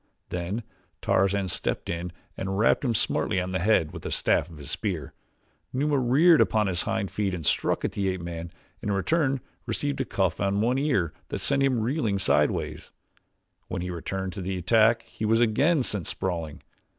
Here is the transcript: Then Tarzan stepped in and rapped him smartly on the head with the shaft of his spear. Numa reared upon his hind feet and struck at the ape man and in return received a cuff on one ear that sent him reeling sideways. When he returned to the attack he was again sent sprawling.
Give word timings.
Then 0.29 0.63
Tarzan 1.03 1.47
stepped 1.47 1.87
in 1.87 2.11
and 2.35 2.57
rapped 2.57 2.83
him 2.83 2.95
smartly 2.95 3.39
on 3.39 3.51
the 3.51 3.59
head 3.59 3.91
with 3.93 4.01
the 4.01 4.09
shaft 4.09 4.49
of 4.49 4.57
his 4.57 4.71
spear. 4.71 5.13
Numa 5.71 5.99
reared 5.99 6.41
upon 6.41 6.65
his 6.65 6.81
hind 6.81 7.11
feet 7.11 7.35
and 7.35 7.45
struck 7.45 7.85
at 7.85 7.91
the 7.91 8.09
ape 8.09 8.21
man 8.21 8.51
and 8.81 8.89
in 8.89 8.93
return 8.95 9.41
received 9.67 10.01
a 10.01 10.05
cuff 10.05 10.41
on 10.41 10.59
one 10.59 10.79
ear 10.79 11.13
that 11.27 11.37
sent 11.37 11.61
him 11.61 11.81
reeling 11.81 12.17
sideways. 12.17 12.89
When 13.67 13.83
he 13.83 13.91
returned 13.91 14.33
to 14.33 14.41
the 14.41 14.57
attack 14.57 15.03
he 15.03 15.23
was 15.23 15.39
again 15.39 15.83
sent 15.83 16.07
sprawling. 16.07 16.63